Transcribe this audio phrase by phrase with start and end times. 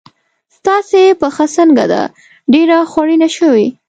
[0.57, 2.01] ستاسې پښه څنګه ده؟
[2.53, 3.67] ډېره خوړینه شوې.